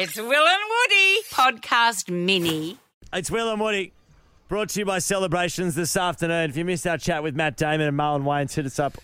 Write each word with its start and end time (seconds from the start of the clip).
It's 0.00 0.14
Will 0.16 0.46
and 0.46 0.62
Woody 0.70 1.22
podcast 1.32 2.08
mini. 2.08 2.78
It's 3.12 3.32
Will 3.32 3.50
and 3.50 3.60
Woody, 3.60 3.92
brought 4.46 4.68
to 4.68 4.78
you 4.78 4.86
by 4.86 5.00
Celebrations 5.00 5.74
this 5.74 5.96
afternoon. 5.96 6.50
If 6.50 6.56
you 6.56 6.64
missed 6.64 6.86
our 6.86 6.98
chat 6.98 7.24
with 7.24 7.34
Matt 7.34 7.56
Damon 7.56 7.88
and 7.88 7.98
Marlon 7.98 8.22
Wayne, 8.22 8.46
hit 8.46 8.64
us 8.64 8.78
up 8.78 8.96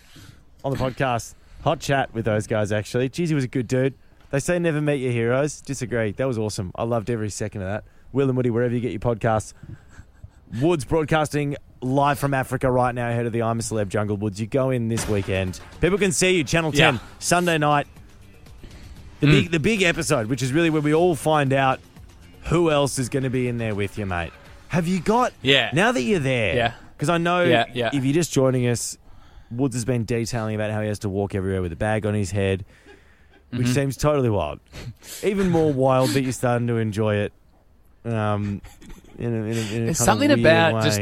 on 0.64 0.70
the 0.70 0.78
podcast. 0.78 1.34
Hot 1.64 1.80
chat 1.80 2.14
with 2.14 2.26
those 2.26 2.46
guys, 2.46 2.70
actually. 2.70 3.10
Jeez, 3.10 3.26
he 3.26 3.34
was 3.34 3.42
a 3.42 3.48
good 3.48 3.66
dude. 3.66 3.94
They 4.30 4.38
say 4.38 4.60
never 4.60 4.80
meet 4.80 4.98
your 5.00 5.10
heroes. 5.10 5.60
Disagree. 5.62 6.12
That 6.12 6.28
was 6.28 6.38
awesome. 6.38 6.70
I 6.76 6.84
loved 6.84 7.10
every 7.10 7.28
second 7.28 7.62
of 7.62 7.66
that. 7.66 7.82
Will 8.12 8.28
and 8.28 8.36
Woody, 8.36 8.50
wherever 8.50 8.72
you 8.72 8.80
get 8.80 8.92
your 8.92 9.00
podcasts. 9.00 9.52
Woods 10.60 10.84
broadcasting 10.84 11.56
live 11.80 12.20
from 12.20 12.34
Africa 12.34 12.70
right 12.70 12.94
now 12.94 13.10
ahead 13.10 13.26
of 13.26 13.32
the 13.32 13.42
I'm 13.42 13.58
a 13.58 13.62
Celeb 13.62 13.88
Jungle 13.88 14.16
Woods. 14.16 14.40
You 14.40 14.46
go 14.46 14.70
in 14.70 14.86
this 14.86 15.08
weekend. 15.08 15.58
People 15.80 15.98
can 15.98 16.12
see 16.12 16.36
you, 16.36 16.44
Channel 16.44 16.70
10, 16.70 16.94
Yeah. 16.94 17.00
Sunday 17.18 17.58
night. 17.58 17.88
The, 19.24 19.30
big, 19.42 19.50
the 19.50 19.60
big 19.60 19.82
episode, 19.82 20.26
which 20.28 20.42
is 20.42 20.52
really 20.52 20.70
where 20.70 20.82
we 20.82 20.94
all 20.94 21.14
find 21.14 21.52
out 21.52 21.80
who 22.44 22.70
else 22.70 22.98
is 22.98 23.08
going 23.08 23.22
to 23.22 23.30
be 23.30 23.48
in 23.48 23.58
there 23.58 23.74
with 23.74 23.96
you, 23.98 24.06
mate. 24.06 24.32
Have 24.68 24.86
you 24.88 25.00
got. 25.00 25.32
Yeah. 25.42 25.70
Now 25.72 25.92
that 25.92 26.02
you're 26.02 26.18
there. 26.20 26.54
Yeah. 26.56 26.74
Because 26.96 27.08
I 27.08 27.18
know 27.18 27.42
Yeah, 27.44 27.66
yeah. 27.72 27.90
if 27.92 28.04
you're 28.04 28.14
just 28.14 28.32
joining 28.32 28.66
us, 28.68 28.98
Woods 29.50 29.74
has 29.76 29.84
been 29.84 30.04
detailing 30.04 30.54
about 30.54 30.70
how 30.70 30.80
he 30.80 30.88
has 30.88 30.98
to 31.00 31.08
walk 31.08 31.34
everywhere 31.34 31.62
with 31.62 31.72
a 31.72 31.76
bag 31.76 32.06
on 32.06 32.14
his 32.14 32.30
head, 32.30 32.64
which 33.50 33.62
Mm-hmm. 33.66 33.72
seems 33.72 33.96
totally 33.96 34.30
wild. 34.30 34.60
Even 35.22 35.50
more 35.50 35.72
wild 35.72 36.10
that 36.10 36.22
you're 36.22 36.32
starting 36.32 36.66
to 36.68 36.76
enjoy 36.76 37.16
it. 37.16 37.32
Um, 38.04 38.60
in 39.18 39.32
a, 39.32 39.36
in 39.36 39.44
a, 39.44 39.48
in 39.48 39.52
a 39.52 39.54
There's 39.54 39.70
kind 39.70 39.88
of 39.90 39.96
something 39.96 40.30
about 40.32 40.74
way. 40.74 40.82
just 40.82 41.00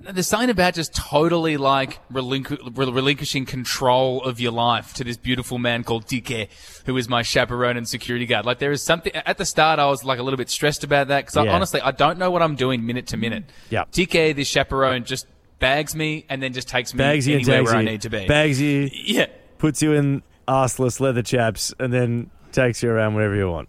there's 0.00 0.26
something 0.26 0.50
about 0.50 0.74
just 0.74 0.94
totally 0.94 1.56
like 1.56 2.00
relinqu- 2.10 2.58
relinquishing 2.76 3.44
control 3.46 4.22
of 4.24 4.40
your 4.40 4.52
life 4.52 4.94
to 4.94 5.04
this 5.04 5.16
beautiful 5.16 5.58
man 5.58 5.84
called 5.84 6.06
Dike, 6.06 6.48
who 6.86 6.96
is 6.96 7.08
my 7.08 7.22
chaperone 7.22 7.76
and 7.76 7.86
security 7.88 8.26
guard. 8.26 8.46
Like 8.46 8.58
there 8.58 8.72
is 8.72 8.82
something 8.82 9.14
at 9.14 9.36
the 9.38 9.44
start, 9.44 9.78
I 9.78 9.86
was 9.86 10.02
like 10.04 10.18
a 10.18 10.22
little 10.22 10.38
bit 10.38 10.48
stressed 10.50 10.84
about 10.84 11.08
that 11.08 11.26
because 11.26 11.44
Yeah. 11.44 11.52
honestly, 11.54 11.80
I 11.80 11.90
don't 11.90 12.18
know 12.18 12.30
what 12.30 12.42
I'm 12.42 12.56
doing 12.56 12.86
minute 12.86 13.08
to 13.08 13.16
minute. 13.16 13.44
Yep. 13.70 13.90
Dike, 13.92 14.36
this 14.36 14.48
chaperone, 14.48 15.04
just 15.04 15.26
bags 15.58 15.94
me 15.94 16.24
and 16.30 16.42
then 16.42 16.52
just 16.54 16.68
takes 16.68 16.94
me 16.94 16.98
bags 16.98 17.28
you 17.28 17.36
anywhere 17.36 17.62
where 17.64 17.74
you. 17.74 17.78
I 17.80 17.84
need 17.84 18.00
to 18.02 18.10
be. 18.10 18.26
Bags 18.26 18.60
you, 18.60 18.88
yeah. 18.92 19.26
puts 19.58 19.82
you 19.82 19.92
in 19.92 20.22
arseless 20.48 20.98
leather 21.00 21.22
chaps, 21.22 21.72
and 21.78 21.92
then 21.92 22.30
takes 22.52 22.82
you 22.82 22.90
around 22.90 23.14
wherever 23.14 23.36
you 23.36 23.48
want. 23.50 23.68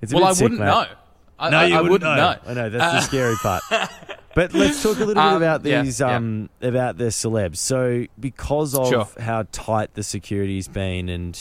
It's 0.00 0.12
a 0.12 0.16
Well, 0.16 0.24
I 0.24 0.32
sick, 0.32 0.44
wouldn't 0.44 0.60
mate. 0.60 0.66
know. 0.66 0.86
I, 1.38 1.50
No, 1.50 1.58
I, 1.58 1.66
you 1.66 1.74
I 1.76 1.80
wouldn't, 1.82 1.92
wouldn't 2.02 2.16
know. 2.16 2.36
I 2.46 2.54
know 2.54 2.70
that's 2.70 2.92
the 2.92 2.98
uh, 2.98 3.00
scary 3.02 3.36
part. 3.36 3.62
But 4.38 4.54
let's 4.54 4.80
talk 4.82 4.96
a 4.98 5.04
little 5.04 5.14
bit 5.14 5.32
Um, 5.34 5.36
about 5.42 5.62
these 5.64 5.98
yeah. 6.00 6.14
um 6.16 6.48
about 6.62 6.96
the 6.96 7.06
celebs. 7.06 7.56
So 7.56 8.06
because 8.20 8.72
of 8.74 8.88
Sure. 8.88 9.08
how 9.18 9.46
tight 9.50 9.94
the 9.94 10.02
security's 10.04 10.68
been, 10.68 11.08
and 11.08 11.34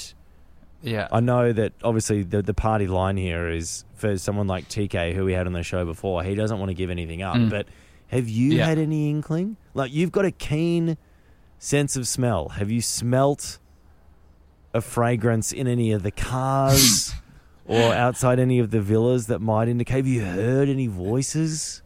Yeah. 0.81 1.07
I 1.11 1.19
know 1.19 1.53
that 1.53 1.73
obviously 1.83 2.23
the 2.23 2.41
the 2.41 2.55
party 2.55 2.87
line 2.87 3.17
here 3.17 3.49
is 3.49 3.85
for 3.93 4.17
someone 4.17 4.47
like 4.47 4.67
TK 4.67 5.13
who 5.13 5.25
we 5.25 5.33
had 5.33 5.45
on 5.45 5.53
the 5.53 5.61
show 5.63 5.85
before. 5.85 6.23
He 6.23 6.33
doesn't 6.33 6.57
want 6.57 6.69
to 6.69 6.73
give 6.73 6.89
anything 6.89 7.21
up. 7.21 7.37
But 7.49 7.67
have 8.07 8.27
you 8.27 8.53
Mm. 8.53 8.55
Yeah. 8.57 8.65
had 8.65 8.79
any 8.79 9.09
inkling? 9.11 9.57
Like 9.75 9.93
you've 9.93 10.11
got 10.11 10.25
a 10.25 10.31
keen 10.31 10.97
sense 11.59 11.95
of 11.97 12.07
smell. 12.07 12.49
Have 12.49 12.71
you 12.71 12.81
smelt 12.81 13.59
a 14.73 14.81
fragrance 14.81 15.51
in 15.51 15.67
any 15.67 15.91
of 15.91 16.01
the 16.03 16.11
cars? 16.11 17.13
Or 17.69 17.93
outside 17.93 18.39
any 18.39 18.59
of 18.59 18.71
the 18.71 18.79
villas 18.79 19.27
that 19.27 19.39
might 19.41 19.67
indicate. 19.67 19.97
Have 19.97 20.07
you 20.07 20.21
heard 20.23 20.69
any 20.69 20.87
voices? 20.87 21.81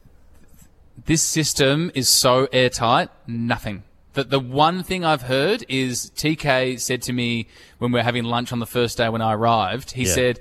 This 1.05 1.21
system 1.21 1.91
is 1.95 2.07
so 2.09 2.47
airtight, 2.51 3.09
nothing. 3.27 3.83
That 4.13 4.29
the 4.29 4.39
one 4.39 4.83
thing 4.83 5.05
I've 5.05 5.23
heard 5.23 5.63
is 5.69 6.11
TK 6.15 6.79
said 6.79 7.01
to 7.03 7.13
me 7.13 7.47
when 7.77 7.91
we 7.91 7.99
were 7.99 8.03
having 8.03 8.25
lunch 8.25 8.51
on 8.51 8.59
the 8.59 8.65
first 8.65 8.97
day 8.97 9.07
when 9.09 9.21
I 9.21 9.33
arrived, 9.33 9.91
he 9.91 10.03
Yeah. 10.03 10.13
said, 10.13 10.39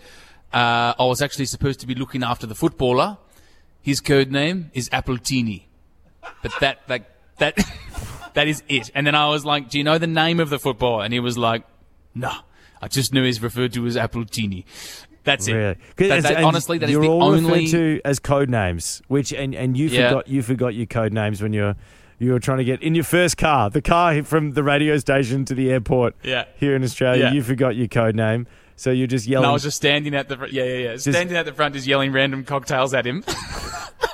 uh, 0.52 0.94
I 0.98 1.04
was 1.04 1.22
actually 1.22 1.44
supposed 1.46 1.78
to 1.80 1.86
be 1.86 1.94
looking 1.94 2.22
after 2.24 2.46
the 2.46 2.54
footballer. 2.56 3.18
His 3.80 4.00
code 4.00 4.30
name 4.30 4.70
is 4.74 4.88
Appletini. 4.90 5.62
But 6.42 6.52
that, 6.60 6.86
that, 6.88 7.08
that, 7.38 7.56
that 8.34 8.48
is 8.48 8.62
it. 8.68 8.90
And 8.94 9.06
then 9.06 9.14
I 9.14 9.28
was 9.28 9.44
like, 9.44 9.70
do 9.70 9.78
you 9.78 9.84
know 9.84 9.98
the 9.98 10.06
name 10.08 10.40
of 10.40 10.50
the 10.50 10.58
footballer? 10.58 11.04
And 11.04 11.12
he 11.12 11.20
was 11.20 11.38
like, 11.38 11.62
no, 12.14 12.32
I 12.82 12.88
just 12.88 13.14
knew 13.14 13.22
he's 13.22 13.40
referred 13.40 13.72
to 13.74 13.86
as 13.86 13.96
Appletini. 13.96 14.64
That's 15.24 15.46
it. 15.48 15.52
Really? 15.54 15.76
That- 15.96 16.22
that- 16.22 16.44
honestly, 16.44 16.78
that 16.78 16.86
is 16.88 16.92
you're 16.92 17.02
the 17.02 17.08
all 17.08 17.22
only. 17.24 17.66
to 17.68 18.00
as 18.04 18.18
code 18.18 18.48
names, 18.48 19.02
which 19.08 19.32
and, 19.32 19.54
and 19.54 19.76
you 19.76 19.88
Yeah. 19.88 20.08
forgot 20.08 20.28
you 20.28 20.42
forgot 20.42 20.74
your 20.74 20.86
code 20.86 21.12
names 21.12 21.42
when 21.42 21.52
you're 21.52 21.76
you 22.18 22.32
were 22.32 22.38
trying 22.40 22.58
to 22.58 22.64
get 22.64 22.82
in 22.82 22.94
your 22.94 23.04
first 23.04 23.36
car, 23.38 23.70
the 23.70 23.80
car 23.82 24.22
from 24.24 24.52
the 24.52 24.62
radio 24.62 24.98
station 24.98 25.44
to 25.46 25.54
the 25.54 25.70
airport. 25.70 26.14
Yeah. 26.22 26.44
here 26.56 26.74
in 26.76 26.82
Australia, 26.82 27.24
Yeah. 27.24 27.32
you 27.32 27.42
forgot 27.42 27.76
your 27.76 27.88
code 27.88 28.14
name, 28.14 28.46
so 28.76 28.90
you're 28.90 29.06
just 29.06 29.26
yelling. 29.26 29.44
And 29.44 29.50
I 29.50 29.52
was 29.52 29.62
just 29.62 29.76
standing 29.78 30.14
at 30.14 30.28
the 30.28 30.36
fr- 30.36 30.46
yeah 30.46 30.64
yeah 30.64 30.76
yeah 30.90 30.96
standing 30.96 31.36
at 31.36 31.44
the 31.46 31.52
front 31.52 31.74
just 31.74 31.86
yelling 31.86 32.12
random 32.12 32.44
cocktails 32.44 32.92
at 32.94 33.06
him, 33.06 33.24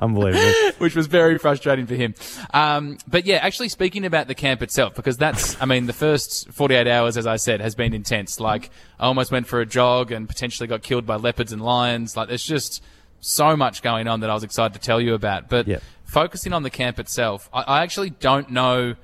unbelievable. 0.04 0.72
which 0.78 0.96
was 0.96 1.06
very 1.06 1.38
frustrating 1.38 1.86
for 1.86 1.94
him. 1.94 2.14
Um, 2.52 2.98
but 3.06 3.26
yeah, 3.26 3.36
actually 3.36 3.68
speaking 3.68 4.04
about 4.04 4.26
the 4.28 4.34
camp 4.34 4.62
itself, 4.62 4.94
because 4.94 5.16
that's 5.16 5.60
I 5.60 5.66
mean 5.66 5.86
the 5.86 5.92
first 5.92 6.50
48 6.50 6.86
hours, 6.86 7.16
as 7.16 7.26
I 7.26 7.36
said, 7.36 7.60
has 7.60 7.74
been 7.74 7.94
intense. 7.94 8.40
Like 8.40 8.70
I 8.98 9.06
almost 9.06 9.30
went 9.30 9.46
for 9.46 9.60
a 9.60 9.66
jog 9.66 10.10
and 10.12 10.28
potentially 10.28 10.66
got 10.66 10.82
killed 10.82 11.06
by 11.06 11.16
leopards 11.16 11.52
and 11.52 11.62
lions. 11.62 12.16
Like 12.16 12.28
there's 12.28 12.44
just 12.44 12.82
so 13.20 13.56
much 13.56 13.82
going 13.82 14.08
on 14.08 14.20
that 14.20 14.30
I 14.30 14.34
was 14.34 14.42
excited 14.44 14.72
to 14.74 14.80
tell 14.80 15.00
you 15.00 15.14
about. 15.14 15.48
But 15.48 15.66
Yep. 15.68 15.82
focusing 16.04 16.52
on 16.52 16.62
the 16.62 16.70
camp 16.70 16.98
itself, 16.98 17.48
I, 17.52 17.62
I 17.62 17.82
actually 17.82 18.10
don't 18.10 18.50
know 18.50 18.94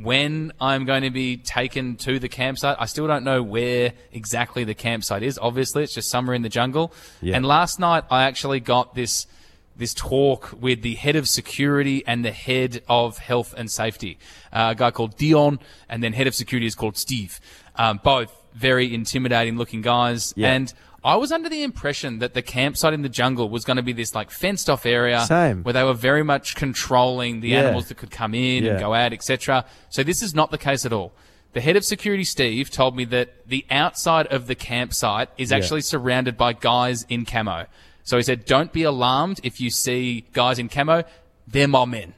when 0.00 0.52
I'm 0.60 0.84
going 0.84 1.02
to 1.02 1.10
be 1.10 1.36
taken 1.36 1.96
to 1.96 2.18
the 2.20 2.28
campsite. 2.28 2.76
I 2.78 2.86
still 2.86 3.06
don't 3.08 3.24
know 3.24 3.42
where 3.42 3.92
exactly 4.12 4.62
the 4.64 4.74
campsite 4.74 5.22
is. 5.24 5.38
Obviously, 5.42 5.82
it's 5.82 5.92
just 5.92 6.08
somewhere 6.08 6.34
in 6.36 6.42
the 6.42 6.48
jungle. 6.48 6.92
Yeah. 7.20 7.36
And 7.36 7.44
last 7.44 7.80
night, 7.80 8.04
I 8.10 8.22
actually 8.22 8.60
got 8.60 8.94
this 8.94 9.26
this 9.78 9.94
talk 9.94 10.54
with 10.60 10.82
the 10.82 10.94
head 10.96 11.16
of 11.16 11.28
security 11.28 12.04
and 12.06 12.24
the 12.24 12.32
head 12.32 12.82
of 12.88 13.18
health 13.18 13.54
and 13.56 13.70
safety, 13.70 14.18
uh, 14.52 14.68
a 14.72 14.74
guy 14.74 14.90
called 14.90 15.16
Dion, 15.16 15.58
and 15.88 16.02
then 16.02 16.12
head 16.12 16.26
of 16.26 16.34
security 16.34 16.66
is 16.66 16.74
called 16.74 16.96
Steve. 16.96 17.40
Um, 17.76 18.00
both 18.02 18.34
very 18.54 18.92
intimidating 18.92 19.56
looking 19.56 19.82
guys. 19.82 20.34
Yeah. 20.36 20.52
And 20.52 20.72
I 21.04 21.14
was 21.14 21.30
under 21.30 21.48
the 21.48 21.62
impression 21.62 22.18
that 22.18 22.34
the 22.34 22.42
campsite 22.42 22.92
in 22.92 23.02
the 23.02 23.08
jungle 23.08 23.48
was 23.48 23.64
going 23.64 23.76
to 23.76 23.84
be 23.84 23.92
this 23.92 24.16
like 24.16 24.32
fenced 24.32 24.68
off 24.68 24.84
area 24.84 25.24
Same. 25.26 25.62
where 25.62 25.72
they 25.72 25.84
were 25.84 25.94
very 25.94 26.24
much 26.24 26.56
controlling 26.56 27.40
the 27.40 27.50
Yeah. 27.50 27.60
animals 27.60 27.86
that 27.88 27.96
could 27.98 28.10
come 28.10 28.34
in 28.34 28.64
Yeah. 28.64 28.72
and 28.72 28.80
go 28.80 28.94
out, 28.94 29.12
etc. 29.12 29.64
So 29.90 30.02
this 30.02 30.22
is 30.22 30.34
not 30.34 30.50
the 30.50 30.58
case 30.58 30.84
at 30.84 30.92
all. 30.92 31.12
The 31.52 31.60
head 31.60 31.76
of 31.76 31.84
security, 31.84 32.24
Steve, 32.24 32.68
told 32.70 32.96
me 32.96 33.04
that 33.06 33.48
the 33.48 33.64
outside 33.70 34.26
of 34.26 34.48
the 34.48 34.54
campsite 34.54 35.28
is 35.38 35.50
actually 35.50 35.80
surrounded 35.80 36.36
by 36.36 36.52
guys 36.52 37.06
in 37.08 37.24
camo. 37.24 37.66
So 38.08 38.16
he 38.16 38.22
said, 38.22 38.46
don't 38.46 38.72
be 38.72 38.84
alarmed 38.84 39.38
if 39.42 39.60
you 39.60 39.68
see 39.68 40.24
guys 40.32 40.58
in 40.58 40.70
camo. 40.70 41.04
They're 41.46 41.68
my 41.68 41.84
men. 41.84 42.14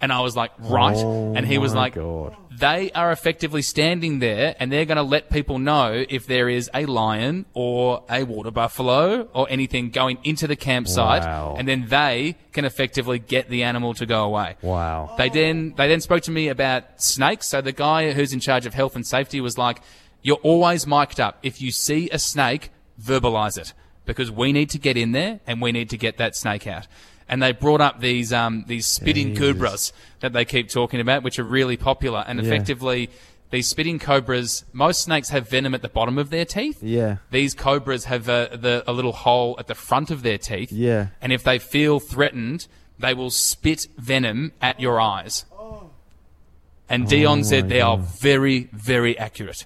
And 0.00 0.14
I 0.14 0.22
was 0.22 0.34
like, 0.34 0.50
right. 0.58 0.96
Oh 0.96 1.34
and 1.36 1.46
he 1.46 1.58
was 1.58 1.74
like, 1.74 1.94
God. 1.94 2.34
they 2.50 2.90
are 2.92 3.12
effectively 3.12 3.60
standing 3.60 4.20
there 4.20 4.56
and 4.58 4.72
they're 4.72 4.86
going 4.86 4.96
to 4.96 5.02
let 5.02 5.28
people 5.28 5.58
know 5.58 6.06
if 6.08 6.26
there 6.26 6.48
is 6.48 6.70
a 6.72 6.86
lion 6.86 7.44
or 7.52 8.02
a 8.08 8.24
water 8.24 8.50
buffalo 8.50 9.28
or 9.34 9.46
anything 9.50 9.90
going 9.90 10.16
into 10.24 10.46
the 10.46 10.56
campsite. 10.56 11.20
Wow. 11.20 11.54
And 11.58 11.68
then 11.68 11.88
they 11.88 12.36
can 12.52 12.64
effectively 12.64 13.18
get 13.18 13.50
the 13.50 13.64
animal 13.64 13.92
to 13.92 14.06
go 14.06 14.24
away. 14.24 14.56
Wow. 14.62 15.16
They 15.18 15.28
then 15.28 15.74
they 15.76 15.86
then 15.86 16.00
spoke 16.00 16.22
to 16.22 16.30
me 16.30 16.48
about 16.48 17.02
snakes. 17.02 17.46
So 17.46 17.60
the 17.60 17.72
guy 17.72 18.12
who's 18.12 18.32
in 18.32 18.40
charge 18.40 18.64
of 18.64 18.72
health 18.72 18.96
and 18.96 19.06
safety 19.06 19.42
was 19.42 19.58
like, 19.58 19.82
"You're 20.22 20.40
always 20.42 20.86
mic'd 20.86 21.20
up. 21.20 21.40
If 21.42 21.60
you 21.60 21.72
see 21.72 22.08
a 22.08 22.18
snake, 22.18 22.70
verbalize 22.98 23.58
it 23.58 23.74
because 24.14 24.30
we 24.30 24.52
need 24.52 24.70
to 24.70 24.78
get 24.78 24.96
in 24.96 25.12
there 25.12 25.40
and 25.46 25.60
we 25.62 25.72
need 25.72 25.90
to 25.90 25.96
get 25.96 26.16
that 26.18 26.36
snake 26.36 26.66
out." 26.66 26.86
And 27.28 27.40
they 27.40 27.52
brought 27.52 27.80
up 27.80 28.00
these 28.00 28.32
um, 28.32 28.64
these 28.66 28.86
spitting 28.86 29.28
Jesus. 29.34 29.52
cobras 29.52 29.92
that 30.20 30.32
they 30.32 30.44
keep 30.44 30.68
talking 30.68 31.00
about, 31.00 31.22
which 31.22 31.38
are 31.38 31.44
really 31.44 31.76
popular. 31.76 32.24
And 32.26 32.40
Yeah. 32.40 32.46
effectively, 32.46 33.08
these 33.50 33.68
spitting 33.68 33.98
cobras, 33.98 34.64
most 34.72 35.02
snakes 35.02 35.28
have 35.30 35.48
venom 35.48 35.74
at 35.74 35.82
the 35.82 35.88
bottom 35.88 36.18
of 36.18 36.30
their 36.30 36.44
teeth. 36.44 36.82
Yeah. 36.82 37.16
These 37.30 37.54
cobras 37.54 38.04
have 38.06 38.28
a, 38.28 38.56
the, 38.60 38.82
a 38.86 38.92
little 38.92 39.12
hole 39.12 39.56
at 39.58 39.66
the 39.66 39.74
front 39.74 40.10
of 40.10 40.22
their 40.22 40.38
teeth. 40.38 40.72
Yeah. 40.72 41.08
And 41.22 41.32
if 41.32 41.42
they 41.42 41.58
feel 41.58 42.00
threatened, 42.00 42.66
they 42.98 43.14
will 43.14 43.30
spit 43.30 43.86
venom 43.96 44.52
at 44.60 44.80
your 44.80 45.00
eyes. 45.00 45.44
And 46.88 47.08
Dion 47.08 47.44
said 47.44 47.68
they 47.68 47.80
are 47.80 47.96
very, 47.96 48.68
very 48.72 49.16
accurate. 49.16 49.64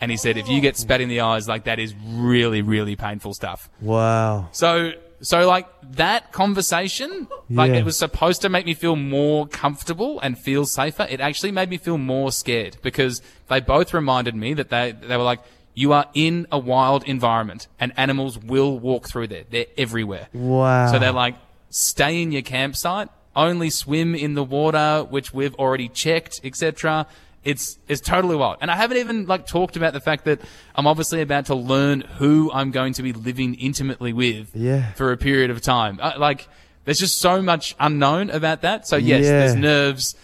And 0.00 0.10
he 0.10 0.16
said 0.16 0.36
if 0.36 0.48
you 0.48 0.60
get 0.60 0.76
spat 0.76 1.00
in 1.00 1.08
the 1.08 1.20
eyes, 1.20 1.46
like 1.48 1.64
that 1.64 1.78
is 1.78 1.94
really, 2.06 2.62
really 2.62 2.96
painful 2.96 3.34
stuff. 3.34 3.68
Wow. 3.80 4.48
So, 4.52 4.92
so 5.20 5.46
like 5.46 5.66
that 5.92 6.32
conversation, 6.32 7.28
like 7.50 7.72
Yeah. 7.72 7.78
it 7.78 7.84
was 7.84 7.96
supposed 7.98 8.40
to 8.42 8.48
make 8.48 8.64
me 8.64 8.74
feel 8.74 8.96
more 8.96 9.46
comfortable 9.46 10.18
and 10.20 10.38
feel 10.38 10.64
safer. 10.64 11.06
It 11.10 11.20
actually 11.20 11.52
made 11.52 11.68
me 11.68 11.76
feel 11.76 11.98
more 11.98 12.32
scared 12.32 12.78
because 12.82 13.20
they 13.48 13.60
both 13.60 13.92
reminded 13.92 14.34
me 14.34 14.54
that 14.54 14.70
they, 14.70 14.92
they 14.92 15.16
were 15.16 15.22
like, 15.22 15.40
you 15.74 15.92
are 15.92 16.06
in 16.14 16.46
a 16.50 16.58
wild 16.58 17.04
environment 17.04 17.68
and 17.78 17.92
animals 17.96 18.38
will 18.38 18.78
walk 18.78 19.08
through 19.08 19.28
there. 19.28 19.44
They're 19.50 19.66
everywhere. 19.78 20.28
Wow. 20.32 20.90
So 20.90 20.98
they're 20.98 21.12
like, 21.12 21.36
stay 21.70 22.22
in 22.22 22.32
your 22.32 22.42
campsite, 22.42 23.08
only 23.36 23.70
swim 23.70 24.14
in 24.14 24.34
the 24.34 24.42
water, 24.42 25.04
which 25.08 25.32
we've 25.32 25.54
already 25.54 25.88
checked, 25.88 26.40
etc. 26.42 27.06
It's 27.42 27.78
it's 27.88 28.02
totally 28.02 28.36
wild, 28.36 28.58
and 28.60 28.70
I 28.70 28.76
haven't 28.76 28.98
even 28.98 29.24
like 29.26 29.46
talked 29.46 29.74
about 29.76 29.94
the 29.94 30.00
fact 30.00 30.26
that 30.26 30.42
I'm 30.74 30.86
obviously 30.86 31.22
about 31.22 31.46
to 31.46 31.54
learn 31.54 32.02
who 32.02 32.50
I'm 32.52 32.70
going 32.70 32.92
to 32.94 33.02
be 33.02 33.14
living 33.14 33.54
intimately 33.54 34.12
with 34.12 34.50
Yeah. 34.54 34.92
for 34.92 35.10
a 35.12 35.16
period 35.16 35.48
of 35.50 35.62
time. 35.62 35.98
I, 36.02 36.16
like, 36.18 36.48
there's 36.84 36.98
just 36.98 37.18
so 37.18 37.40
much 37.40 37.74
unknown 37.80 38.28
about 38.28 38.60
that. 38.60 38.86
So 38.86 38.96
yes, 38.96 39.24
Yeah. 39.24 39.30
there's 39.30 39.54
nerves, 39.54 40.14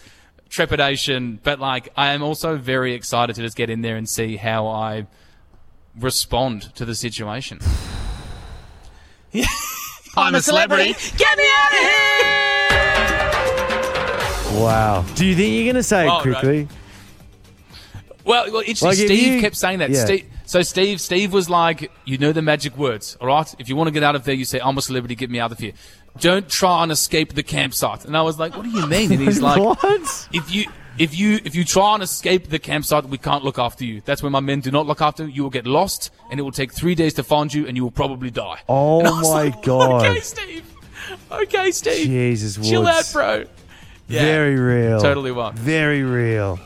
trepidation, 0.50 1.40
but 1.42 1.58
like 1.58 1.88
I 1.96 2.12
am 2.12 2.22
also 2.22 2.58
very 2.58 2.92
excited 2.92 3.34
to 3.36 3.40
just 3.42 3.56
get 3.56 3.70
in 3.70 3.80
there 3.80 3.96
and 3.96 4.06
see 4.06 4.36
how 4.36 4.66
I 4.66 5.06
respond 5.98 6.74
to 6.74 6.84
the 6.84 6.94
situation. 6.94 7.60
I'm 10.18 10.34
a 10.34 10.42
celebrity. 10.42 10.94
Get 11.16 11.38
me 11.38 11.44
out 11.50 11.72
of 11.72 11.78
here! 11.78 11.92
Wow. 14.62 15.04
Do 15.14 15.24
you 15.26 15.34
think 15.34 15.54
you're 15.54 15.64
going 15.64 15.74
to 15.76 15.82
say 15.82 16.04
it 16.04 16.08
Well, 16.08 16.20
quickly? 16.22 16.68
Well, 18.26 18.50
well 18.52 18.60
interesting. 18.60 18.88
Like, 18.88 18.96
Steve 18.98 19.34
you- 19.34 19.40
kept 19.40 19.56
saying 19.56 19.78
that. 19.78 19.90
yeah. 19.90 20.04
Steve, 20.04 20.26
so 20.44 20.62
Steve, 20.62 21.00
Steve 21.00 21.32
was 21.32 21.48
like, 21.48 21.90
"You 22.04 22.18
know 22.18 22.32
the 22.32 22.42
magic 22.42 22.76
words, 22.76 23.16
all 23.20 23.28
right? 23.28 23.54
If 23.58 23.68
you 23.68 23.76
want 23.76 23.88
to 23.88 23.92
get 23.92 24.02
out 24.02 24.14
of 24.16 24.24
there, 24.24 24.34
you 24.34 24.44
say, 24.44 24.60
I'm 24.60 24.76
a 24.76 24.82
celebrity. 24.82 25.14
Get 25.14 25.30
me 25.30 25.38
out 25.40 25.52
of 25.52 25.58
here. 25.58 25.72
Don't 26.20 26.48
try 26.48 26.82
and 26.82 26.90
escape 26.92 27.34
the 27.34 27.42
campsite." 27.42 28.04
And 28.04 28.16
I 28.16 28.22
was 28.22 28.38
like, 28.38 28.56
"What 28.56 28.64
do 28.64 28.70
you 28.70 28.86
mean?" 28.86 29.12
And 29.12 29.20
he's 29.20 29.40
like, 29.48 29.60
what? 29.62 30.28
if 30.32 30.52
you 30.54 30.64
if 30.98 31.16
you 31.18 31.38
if 31.44 31.54
you 31.54 31.64
try 31.64 31.94
and 31.94 32.02
escape 32.02 32.48
the 32.48 32.58
campsite, 32.58 33.04
we 33.08 33.18
can't 33.18 33.44
look 33.44 33.58
after 33.58 33.84
you. 33.84 34.02
That's 34.04 34.22
when 34.22 34.32
my 34.32 34.40
men 34.40 34.60
do 34.60 34.70
not 34.70 34.86
look 34.86 35.00
after 35.02 35.24
you. 35.24 35.30
You 35.30 35.42
will 35.44 35.50
get 35.50 35.66
lost, 35.66 36.10
and 36.30 36.40
it 36.40 36.42
will 36.42 36.52
take 36.52 36.72
three 36.72 36.94
days 36.94 37.14
to 37.14 37.22
find 37.22 37.52
you, 37.52 37.66
and 37.66 37.76
you 37.76 37.82
will 37.84 37.90
probably 38.02 38.30
die. 38.30 38.58
Oh 38.68 39.00
And 39.00 39.08
I 39.08 39.10
was 39.12 39.22
my 39.30 39.42
like, 39.44 39.62
God. 39.72 40.06
Okay, 40.06 40.20
Steve. 40.20 40.64
Okay, 41.30 41.70
Steve. 41.70 42.06
Jesus, 42.06 42.56
Chill 42.68 42.82
Woods. 42.82 43.08
out, 43.08 43.12
bro. 43.12 43.44
Yeah. 44.08 44.22
Very 44.22 44.56
real. 44.56 45.00
Totally 45.00 45.32
wild. 45.32 45.54
Very 45.58 46.02
real. 46.02 46.58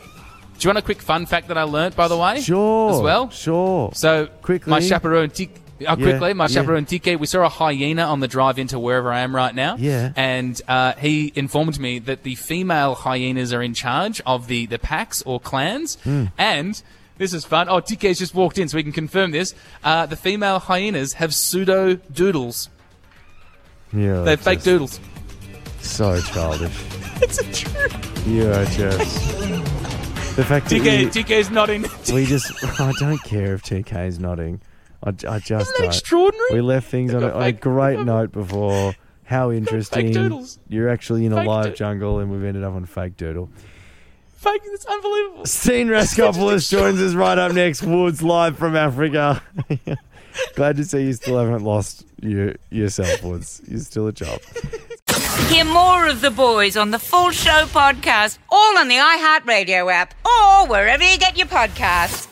Do 0.61 0.67
you 0.67 0.69
want 0.69 0.77
a 0.77 0.83
quick 0.83 1.01
fun 1.01 1.25
fact 1.25 1.47
that 1.47 1.57
I 1.57 1.63
learnt, 1.63 1.95
by 1.95 2.07
the 2.07 2.15
way? 2.15 2.39
Sure. 2.39 2.93
As 2.93 3.01
well? 3.01 3.31
Sure. 3.31 3.89
So, 3.95 4.27
Quickly. 4.43 4.69
my 4.69 4.79
chaperone, 4.79 5.31
T- 5.31 5.49
uh, 5.87 5.95
quickly, 5.95 6.35
my 6.35 6.43
yeah. 6.43 6.47
chaperone 6.49 6.85
TK, 6.85 7.17
we 7.17 7.25
saw 7.25 7.43
a 7.43 7.49
hyena 7.49 8.03
on 8.03 8.19
the 8.19 8.27
drive 8.27 8.59
into 8.59 8.77
wherever 8.77 9.11
I 9.11 9.21
am 9.21 9.35
right 9.35 9.55
now. 9.55 9.77
Yeah. 9.77 10.13
And 10.15 10.61
uh, 10.67 10.93
he 10.93 11.33
informed 11.33 11.79
me 11.79 11.97
that 11.97 12.21
the 12.21 12.35
female 12.35 12.93
hyenas 12.93 13.53
are 13.53 13.63
in 13.63 13.73
charge 13.73 14.21
of 14.23 14.45
the, 14.45 14.67
the 14.67 14.77
packs 14.77 15.23
or 15.23 15.39
clans. 15.39 15.95
Hmm. 16.03 16.25
And 16.37 16.79
this 17.17 17.33
is 17.33 17.43
fun. 17.43 17.67
Oh, 17.67 17.81
TK's 17.81 18.19
just 18.19 18.35
walked 18.35 18.59
in, 18.59 18.67
so 18.69 18.75
we 18.75 18.83
can 18.83 18.91
confirm 18.91 19.31
this. 19.31 19.55
Uh, 19.83 20.05
the 20.05 20.15
female 20.15 20.59
hyenas 20.59 21.13
have 21.13 21.33
pseudo 21.33 21.95
doodles. 21.95 22.69
You're 23.91 24.23
They're 24.25 24.37
fake 24.37 24.61
doodles. 24.61 24.99
So 25.79 26.21
childish. 26.21 26.71
It's 27.23 27.37
a 27.37 27.43
truth. 27.51 28.27
You 28.27 28.51
are 28.51 28.65
just. 28.65 29.70
The 30.35 30.45
fact 30.45 30.69
that 30.69 30.81
TK, 30.81 30.99
you, 31.01 31.07
TK's 31.09 31.51
nodding. 31.51 31.81
we 32.13 32.25
just. 32.25 32.51
I 32.79 32.91
don't 32.99 33.21
care 33.23 33.53
if 33.53 33.63
TK's 33.63 34.17
nodding. 34.19 34.61
I, 35.03 35.09
I 35.09 35.11
just 35.11 35.51
Isn't 35.51 35.55
that 35.57 35.77
don't. 35.79 35.85
extraordinary? 35.87 36.49
We 36.53 36.61
left 36.61 36.89
things 36.89 37.13
on 37.13 37.23
a, 37.23 37.29
on 37.31 37.41
a 37.41 37.45
fake- 37.45 37.59
great 37.59 37.99
note 37.99 38.31
before. 38.31 38.95
How 39.25 39.51
interesting. 39.51 40.11
doodles. 40.11 40.59
You're 40.67 40.89
actually 40.89 41.25
in 41.25 41.33
a 41.33 41.37
Fake 41.37 41.47
live 41.47 41.75
jungle 41.75 42.19
and 42.19 42.29
we've 42.31 42.43
ended 42.43 42.63
up 42.63 42.73
on 42.73 42.85
fake 42.85 43.15
doodle. 43.17 43.49
Fake, 44.35 44.61
it's 44.65 44.85
unbelievable. 44.85 45.45
Steen 45.45 45.87
Raskopoulos 45.89 46.69
joins 46.69 46.99
us 47.01 47.13
right 47.13 47.37
up 47.37 47.53
next. 47.53 47.81
Woods 47.83 48.21
live 48.21 48.57
from 48.57 48.75
Africa. 48.75 49.41
Glad 50.55 50.77
to 50.77 50.83
see 50.85 51.03
you 51.03 51.13
still 51.13 51.37
haven't 51.37 51.63
lost 51.63 52.05
your, 52.21 52.55
yourself, 52.69 53.23
Woods. 53.23 53.61
You're 53.67 53.79
still 53.79 54.07
a 54.07 54.11
job. 54.13 54.39
Hear 55.49 55.65
more 55.65 56.07
of 56.07 56.21
the 56.21 56.31
boys 56.31 56.77
on 56.77 56.91
the 56.91 56.99
Full 56.99 57.31
Show 57.31 57.65
podcast, 57.67 58.37
all 58.49 58.77
on 58.77 58.87
the 58.87 58.95
iHeartRadio 58.95 59.91
app 59.91 60.13
or 60.25 60.67
wherever 60.67 61.03
you 61.03 61.17
get 61.17 61.37
your 61.37 61.47
podcasts. 61.47 62.30